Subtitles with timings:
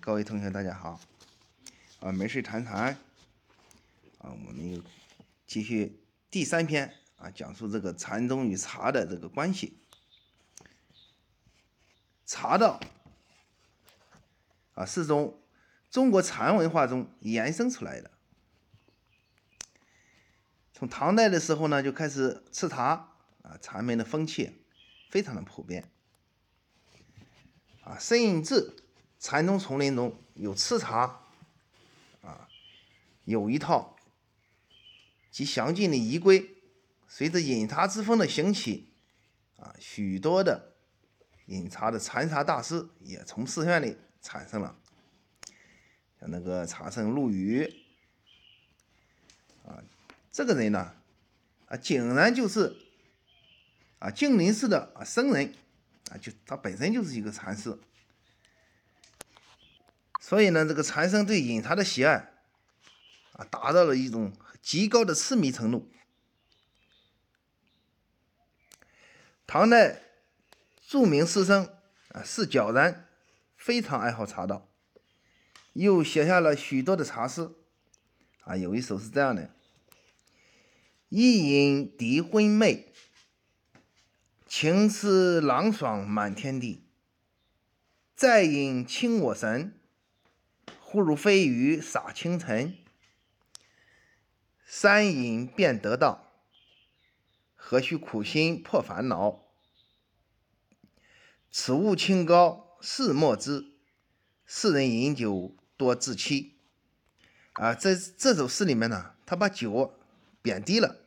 [0.00, 0.98] 各位同学，大家好！
[2.00, 2.96] 啊，没事谈谈。
[4.18, 4.82] 啊，我们又
[5.46, 9.78] 继续第三篇啊，讲述这个禅宗与茶的这个关系。
[12.24, 12.80] 茶道
[14.74, 15.38] 啊，是从
[15.90, 18.10] 中国禅文化中延伸出来的。
[20.72, 24.64] 从唐代的时候呢，就开始吃茶啊，禅门的风气
[25.10, 25.90] 非常的普遍。
[27.82, 28.78] 啊，甚至。
[29.22, 31.20] 禅宗丛林中有吃茶，
[32.22, 32.48] 啊，
[33.24, 33.96] 有一套
[35.30, 36.56] 极详尽的仪规。
[37.06, 38.92] 随着饮茶之风的兴起，
[39.58, 40.74] 啊，许多的
[41.46, 44.76] 饮茶的禅茶大师也从寺院里产生了，
[46.18, 47.62] 像那个茶圣陆羽，
[49.64, 49.78] 啊，
[50.32, 50.96] 这个人呢，
[51.66, 52.74] 啊，竟然就是
[54.00, 55.54] 啊净林寺的啊僧人，
[56.10, 57.78] 啊，就他本身就是一个禅师。
[60.32, 62.32] 所以呢，这个禅僧对饮茶的喜爱，
[63.32, 65.92] 啊，达到了一种极高的痴迷程度。
[69.46, 70.00] 唐代
[70.88, 71.68] 著名诗僧
[72.12, 73.06] 啊，释皎然
[73.58, 74.70] 非常爱好茶道，
[75.74, 77.50] 又写下了许多的茶诗，
[78.44, 79.54] 啊，有一首是这样的：
[81.10, 82.90] 一饮涤昏昧，
[84.46, 86.86] 情思朗爽满天地；
[88.16, 89.78] 再饮清我神。
[90.92, 92.76] 忽如飞鱼洒清晨，
[94.62, 96.30] 三饮便得道，
[97.54, 99.40] 何须苦心破烦恼？
[101.50, 103.72] 此物清高世莫知，
[104.44, 106.58] 世人饮酒多自欺。
[107.54, 109.98] 啊，在这首诗里面呢，他把酒
[110.42, 110.98] 贬低了，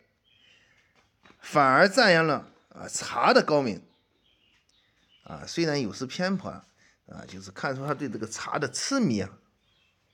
[1.39, 3.83] 反而赞扬了啊茶的高明。
[5.25, 9.29] 啊，虽然有失偏颇，啊，就是看出他对这个茶的痴迷啊。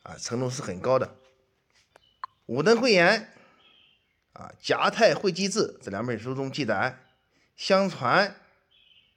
[0.04, 1.16] 啊，程度是很高的。
[2.48, 3.34] 武登慧言
[4.34, 6.98] 啊，《夹太会稽志》这两本书中记载，
[7.56, 8.36] 相传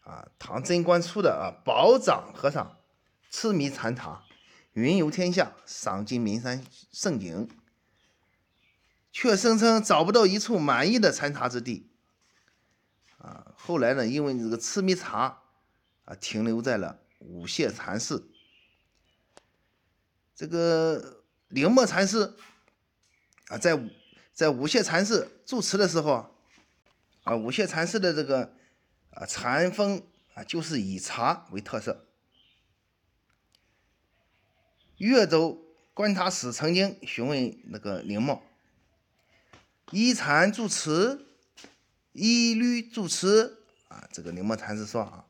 [0.03, 2.79] 啊，唐贞观初的啊宝长和尚
[3.31, 4.25] 痴迷禅茶，
[4.75, 7.49] 云游天下，赏尽名山胜景，
[9.11, 11.91] 却声称找不到一处满意的禅茶之地。
[13.19, 15.41] 啊，后来呢，因为这个痴迷茶
[16.05, 18.31] 啊，停留在了五谢禅寺。
[20.37, 22.35] 这个灵默禅师
[23.47, 23.81] 啊，在
[24.33, 26.31] 在五谢禅寺住持的时候啊，
[27.23, 28.53] 啊五谢禅师的这个
[29.11, 30.03] 啊禅风
[30.35, 32.09] 啊，就是以茶为特色。
[34.97, 35.63] 越州
[35.93, 38.43] 观察使曾经询问那个灵默：
[39.93, 41.27] 依禅住持，
[42.13, 44.09] 依律住持啊？
[44.13, 45.27] 这个灵默禅师说啊：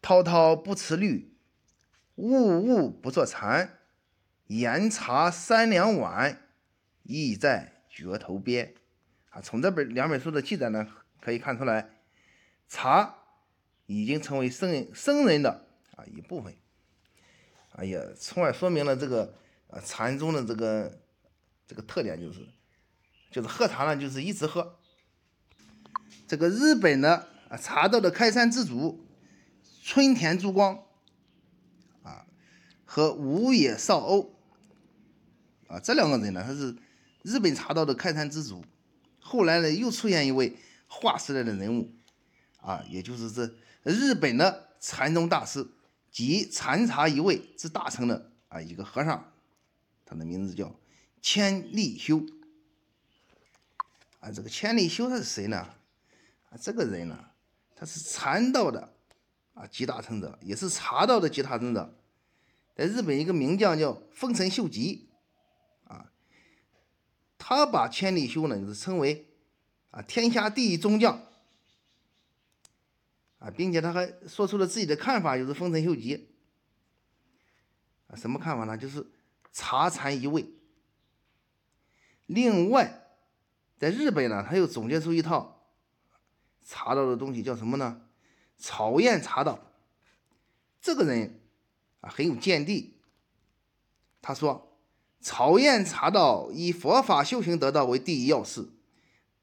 [0.00, 1.36] 滔滔不持律，
[2.14, 3.72] 物物不作禅。
[4.48, 6.40] 盐茶三两碗，
[7.02, 8.74] 意在脚头边。
[9.30, 10.86] 啊，从这本两本书的记载呢，
[11.20, 11.90] 可以看出来，
[12.68, 13.16] 茶
[13.86, 16.54] 已经成为僧人僧人的啊一部分。
[17.72, 19.34] 啊，也从而说明了这个
[19.68, 21.00] 啊禅宗的这个
[21.66, 22.46] 这个特点，就是
[23.30, 24.78] 就是喝茶呢，就是一直喝。
[26.28, 29.06] 这个日本的啊茶道的开山之祖
[29.82, 30.84] 春田珠光
[32.04, 32.26] 啊
[32.84, 34.35] 和五野少欧。
[35.68, 36.76] 啊，这两个人呢，他是
[37.22, 38.64] 日本茶道的开山之祖。
[39.18, 40.56] 后来呢，又出现一位
[40.86, 41.92] 划时代的人物，
[42.58, 45.66] 啊，也就是这日本的禅宗大师
[46.12, 49.32] 集禅茶一味之大成的啊一个和尚，
[50.04, 50.72] 他的名字叫
[51.20, 52.24] 千利休。
[54.20, 55.56] 啊，这个千利休他是谁呢？
[56.48, 57.18] 啊，这个人呢，
[57.74, 58.94] 他是禅道的
[59.54, 61.92] 啊集大成者，也是茶道的集大成者。
[62.76, 65.08] 在日本，一个名将叫丰臣秀吉。
[67.48, 69.24] 他把千里修呢，就是称为
[69.92, 71.16] 啊天下第一宗将
[73.38, 76.28] 啊，并且他还说出了自己的看法，就是丰臣秀吉
[78.08, 78.76] 啊，什么看法呢？
[78.76, 79.06] 就是
[79.52, 80.44] 茶禅一味。
[82.26, 83.14] 另外，
[83.78, 85.70] 在日本呢，他又总结出一套
[86.64, 88.08] 茶道的东西，叫什么呢？
[88.56, 89.70] 草验茶道。
[90.80, 91.40] 这个人
[92.00, 92.98] 啊很有见地，
[94.20, 94.65] 他说。
[95.20, 98.68] 草燕茶道以佛法修行得道为第一要事，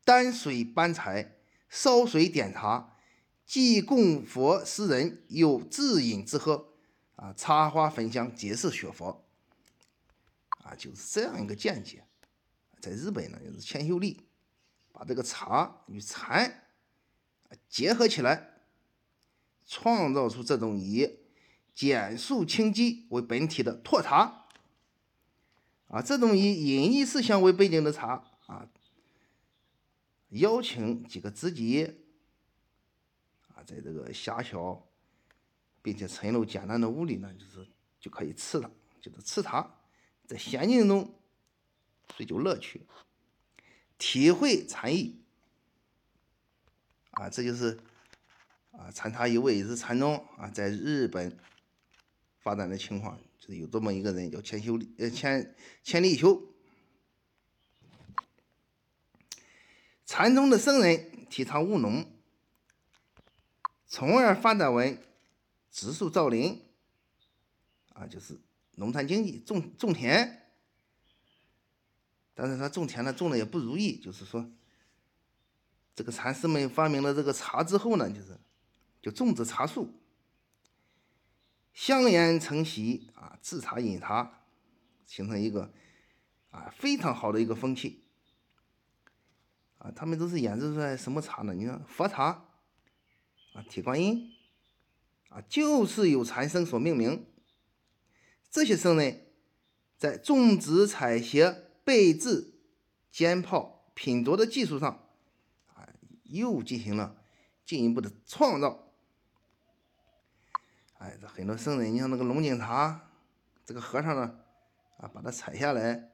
[0.06, 1.36] 担水搬柴，
[1.70, 2.96] 烧水点茶，
[3.46, 6.70] 既供佛施人，又自饮自喝。
[7.16, 9.26] 啊，插花焚香皆是学佛。
[10.64, 12.06] 啊，就是这样一个见解。
[12.82, 14.26] 在日本呢，就是千秀丽
[14.92, 16.64] 把这个茶与禅
[17.70, 18.62] 结合起来，
[19.66, 21.20] 创造出这种以
[21.74, 24.43] 简素清基为本体的拓茶。
[25.94, 28.68] 啊，这种以隐逸思想为背景的茶啊，
[30.30, 31.86] 邀请几个知己
[33.54, 34.88] 啊，在这个狭小
[35.84, 37.68] 并且陈陋简单的屋里呢，就是
[38.00, 39.70] 就可以吃它，就是吃茶，
[40.26, 41.14] 在仙境中
[42.18, 42.82] 追求乐趣，
[44.00, 45.22] 体会禅意。
[47.12, 47.80] 啊，这就是
[48.72, 51.38] 啊，禅茶一味是禅宗啊，在日本
[52.40, 53.20] 发展的情况。
[53.46, 55.54] 就是有这么一个人叫千修呃千
[55.84, 56.42] 千利休，
[60.06, 62.06] 禅宗的僧人提倡务农，
[63.86, 64.98] 从而发展为
[65.70, 66.62] 植树造林，
[67.92, 68.40] 啊，就是
[68.76, 70.40] 农产经济，种种田。
[72.34, 74.50] 但是他种田呢，种的也不如意，就是说，
[75.94, 78.40] 这个禅师们发明了这个茶之后呢，就是
[79.02, 79.94] 就种植茶树。
[81.74, 84.46] 香烟成习啊，制茶饮茶，
[85.06, 85.74] 形成一个
[86.50, 88.06] 啊非常好的一个风气
[89.80, 89.92] 啊。
[89.92, 91.54] 他们都是研制出来什么茶呢？
[91.54, 92.46] 你看佛茶
[93.54, 94.32] 啊，铁观音
[95.30, 97.26] 啊，就是由禅僧所命名。
[98.52, 99.34] 这些僧人
[99.98, 102.54] 在种植、采撷、备制、
[103.12, 105.08] 煎泡、品酌的技术上
[105.74, 105.90] 啊，
[106.26, 107.24] 又进行了
[107.66, 108.83] 进一步的创造。
[111.04, 113.10] 哎，这很多圣人，你像那个龙井茶，
[113.66, 114.40] 这个和尚呢，
[114.96, 116.12] 啊，把它采下来，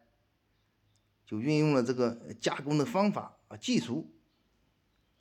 [1.27, 4.11] 就运用了这个加工的方法啊，技术，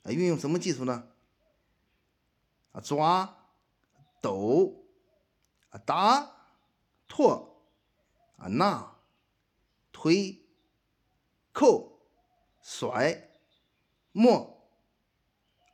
[0.01, 1.07] 啊，运用什么技术呢？
[2.71, 3.37] 啊，抓、
[4.19, 4.87] 抖、
[5.69, 6.31] 啊打、
[7.07, 7.61] 拖、
[8.37, 8.95] 啊拿、
[9.91, 10.47] 推、
[11.53, 11.99] 扣、
[12.63, 13.29] 甩、
[14.13, 14.67] 磨、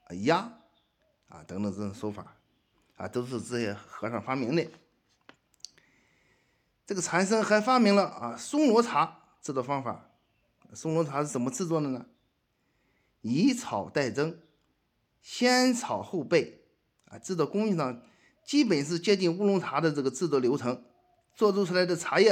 [0.03, 0.51] 啊压，
[1.30, 2.35] 啊等等这种手法。
[2.95, 4.65] 啊，都是这些和尚发明的。
[6.86, 10.12] 这个禅僧还发明了啊松萝茶制作方法。
[10.74, 12.06] 松萝茶是怎么制作的呢？
[13.21, 14.39] 以炒代蒸，
[15.21, 16.53] 先炒后焙。
[17.06, 18.01] 啊，制作工艺上
[18.44, 20.83] 基本是接近乌龙茶的这个制作流程。
[21.33, 22.31] 做出出来的茶叶，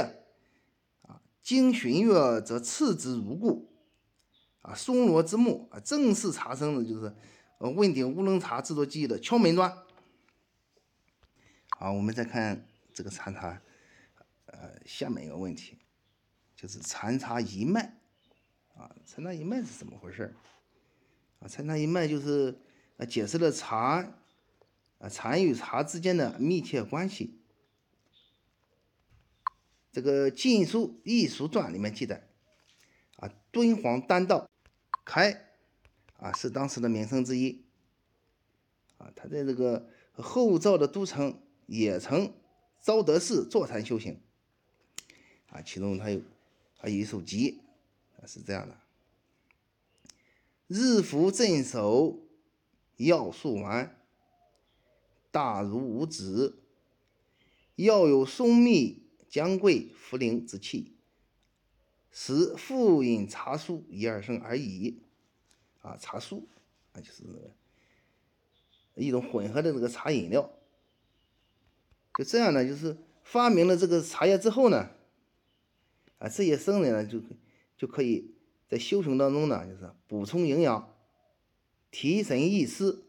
[1.01, 3.69] 啊，经旬月则次之如故。
[4.62, 7.13] 啊，松萝之木啊，正是茶僧呢就是
[7.57, 9.77] 呃问鼎乌龙茶制作技艺的敲门砖。
[11.75, 13.62] 好，我们再看这个禅茶，
[14.46, 15.78] 呃，下面一个问题，
[16.56, 17.98] 就是禅茶一脉，
[18.75, 20.34] 啊，禅茶一脉是怎么回事
[21.40, 22.58] 啊，禅茶一脉就是
[22.98, 24.08] 呃解释了茶，
[25.00, 27.42] 啊，禅与茶之间的密切关系。
[29.92, 32.28] 这个《晋书易俗传》里面记载，
[33.18, 34.48] 啊，敦煌丹道
[35.04, 35.50] 开，
[36.18, 37.66] 啊，是当时的名僧之一，
[38.98, 41.43] 啊，他在这个后赵的都城。
[41.65, 42.33] 也曾
[42.81, 44.19] 招德寺坐禅修行，
[45.50, 46.21] 啊，其中他有
[46.77, 47.62] 他有一首集，
[48.25, 48.77] 是这样的：
[50.68, 52.19] 日伏镇守
[52.98, 54.00] 要素丸，
[55.31, 56.56] 大如五指，
[57.75, 60.95] 要有松密姜桂茯苓之气，
[62.12, 65.00] 使复饮茶树一二升而已。
[65.81, 66.48] 啊，茶树
[66.94, 67.24] 啊就是
[68.95, 70.50] 一种混合的这个茶饮料。
[72.15, 74.92] 就这样呢，就是发明了这个茶叶之后呢，
[76.19, 77.19] 啊，这些僧人呢就
[77.76, 78.35] 就可以
[78.68, 80.94] 在修行当中呢，就是补充营养、
[81.90, 83.06] 提神益思、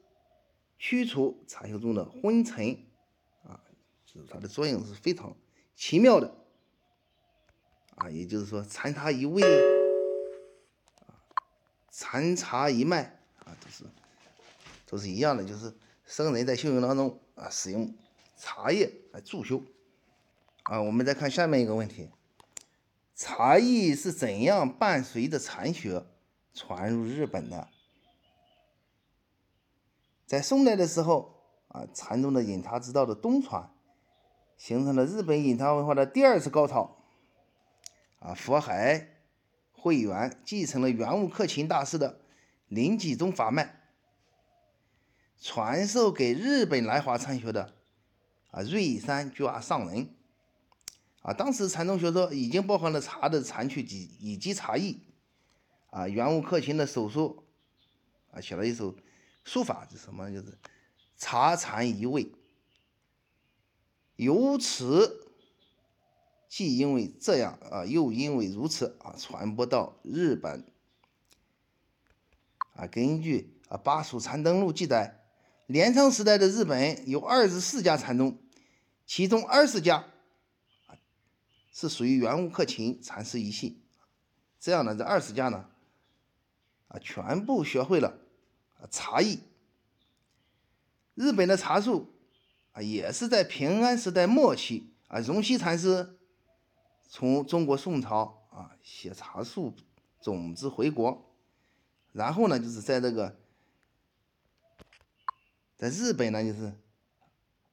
[0.78, 2.78] 驱除茶修中的昏沉，
[3.42, 3.60] 啊，
[4.06, 5.36] 就是它的作用是非常
[5.74, 6.34] 奇妙的，
[7.96, 9.42] 啊，也就是说禅茶一味，
[11.06, 11.12] 啊，
[11.90, 13.84] 禅茶一脉，啊，都是
[14.86, 15.74] 都是一样的，就是
[16.06, 17.94] 僧人在修行当中啊使用。
[18.36, 19.62] 茶叶来助修
[20.64, 20.80] 啊！
[20.80, 22.10] 我们再看下面一个问题：
[23.14, 26.04] 茶艺是怎样伴随着禅学
[26.52, 27.68] 传入日本的？
[30.26, 33.70] 在宋代的时候啊，禅宗的饮茶之道的东传，
[34.56, 36.96] 形成了日本饮茶文化的第二次高潮。
[38.18, 39.08] 啊，佛海
[39.72, 42.20] 慧远继承了圆悟克勤大师的
[42.68, 43.82] 临济宗法脉，
[45.38, 47.74] 传授给日本来华禅学的。
[48.54, 50.08] 啊，瑞山居上人，
[51.22, 55.00] 啊，当时禅宗学说已经包含了茶的禅趣及以及茶艺，
[55.90, 57.42] 啊，圆悟克勤的手书，
[58.30, 58.94] 啊，写了一首
[59.42, 60.30] 书法，是什么？
[60.30, 60.56] 就是
[61.16, 62.30] 茶禅一味。
[64.14, 65.26] 由此，
[66.48, 70.64] 既因为这样啊，又因为如此啊，传播到日本。
[72.76, 75.24] 啊，根据啊《巴蜀禅灯录》记载，
[75.66, 78.38] 镰仓时代的日本有二十四家禅宗。
[79.06, 80.04] 其中二十家
[81.72, 83.82] 是属于圆悟克勤禅师一系。
[84.58, 85.68] 这样呢，这二十家呢，
[86.88, 88.18] 啊，全部学会了
[88.90, 89.40] 茶艺。
[91.14, 92.14] 日本的茶树
[92.72, 96.18] 啊，也是在平安时代末期啊，荣西禅师
[97.06, 99.74] 从中国宋朝啊写茶树
[100.20, 101.36] 种子回国，
[102.12, 103.36] 然后呢，就是在这个
[105.76, 106.72] 在日本呢，就是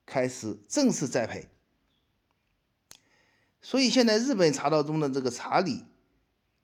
[0.06, 1.50] 开始正式栽培。
[3.62, 5.86] 所以现在日本茶道中的这个茶礼，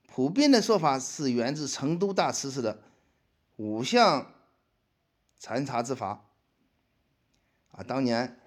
[0.08, 2.82] 普遍的说法是源自成都大慈寺的
[3.58, 4.34] 五项
[5.40, 6.26] 禅茶之法。
[7.70, 8.40] 啊，当年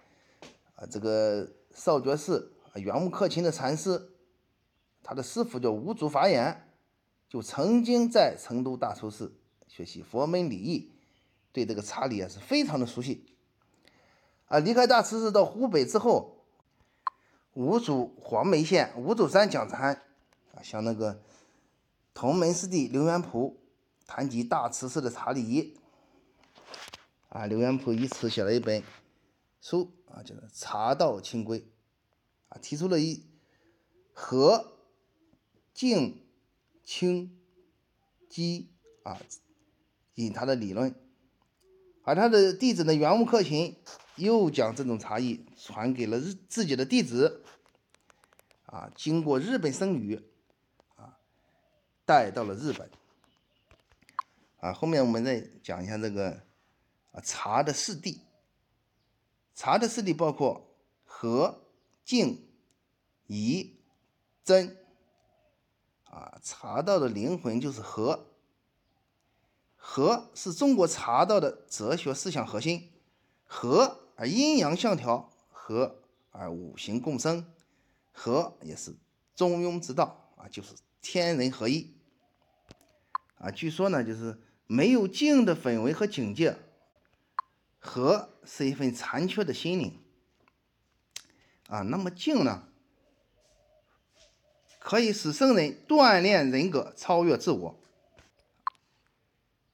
[0.74, 4.10] 啊，这个少觉寺啊，圆悟克勤的禅师，
[5.02, 6.68] 他的师傅叫五祖法眼，
[7.28, 10.90] 就曾经在成都大慈寺学习佛门礼仪，
[11.52, 13.24] 对这个茶礼啊是非常的熟悉。
[14.50, 16.44] 啊，离开大慈寺到湖北之后，
[17.54, 19.94] 五祖黄梅县五祖山讲禅，
[20.52, 21.22] 啊，向那个
[22.12, 23.60] 同门师弟刘元普
[24.08, 25.78] 谈及大慈寺的茶礼仪，
[27.28, 28.82] 啊，刘元普以此写了一本。
[29.62, 31.60] 书啊，叫做《茶道清规》，
[32.48, 33.22] 啊，提出了一
[34.12, 34.72] 和、
[35.74, 36.26] 静、
[36.82, 37.38] 清、
[38.28, 38.70] 机
[39.02, 39.20] 啊，
[40.14, 40.94] 引他的理论，
[42.02, 43.76] 而他的弟子呢，圆悟克勤
[44.16, 47.44] 又将这种茶艺传给了日自己的弟子，
[48.66, 50.20] 啊，经过日本僧侣
[50.96, 51.18] 啊，
[52.04, 52.90] 带到了日本，
[54.60, 56.30] 啊，后面我们再讲一下这个
[57.12, 58.18] 啊茶的四谛。
[59.54, 61.66] 茶的四谛包括和、
[62.04, 62.48] 静、
[63.26, 63.76] 怡、
[64.42, 64.76] 真。
[66.04, 68.29] 啊，茶道的灵魂就是和。
[69.82, 72.92] 和是中国茶道的哲学思想核心。
[73.46, 75.96] 和而阴阳相调，和
[76.30, 77.44] 而五行共生，
[78.12, 78.94] 和也是
[79.34, 81.92] 中庸之道啊，就是天人合一。
[83.38, 86.56] 啊，据说呢，就是没有静的氛围和境界。
[87.82, 89.98] 和是一份残缺的心灵
[91.68, 92.68] 啊，那么静呢，
[94.78, 97.79] 可以使圣人锻炼人格，超越自我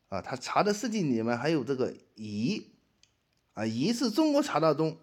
[0.08, 0.20] 啊。
[0.20, 2.66] 他茶的四谛里面还有这个仪
[3.54, 4.98] 啊，仪是中国茶道中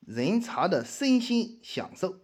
[0.00, 2.18] 人茶的身心享受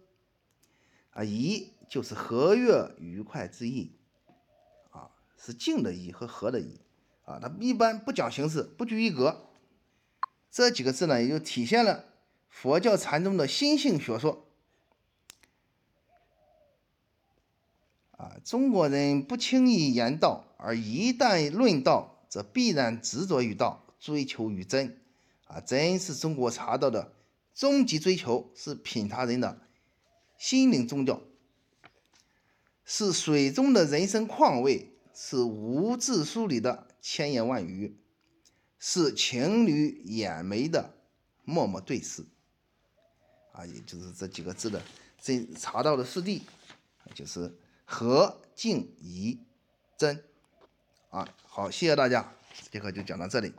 [1.11, 3.95] 啊，仪就是和悦愉快之意
[4.91, 6.79] 啊，是静的仪和和的仪。
[7.25, 9.49] 啊，它一般不讲形式，不拘一格。
[10.51, 12.05] 这几个字呢，也就体现了
[12.49, 14.52] 佛教禅宗的心性学说。
[18.23, 24.97] 啊，中国人不轻易言道，而一旦论道，则必然执着于道，追求于真。
[25.47, 27.13] 啊，真是中国茶道的
[27.53, 29.59] 终极追求，是品茶人的
[30.37, 31.21] 心灵宗教，
[32.85, 34.89] 是水中的人生况味。
[35.15, 37.95] 是无字书里的千言万语，
[38.79, 40.91] 是情侣眼眉的
[41.43, 42.25] 默默对视，
[43.51, 44.81] 啊，也就是这几个字的
[45.21, 46.41] 这茶道的四谛，
[47.13, 49.39] 就是和、静、怡、
[49.97, 50.23] 真，
[51.09, 53.53] 啊，好，谢谢大家，这节课就讲到这里。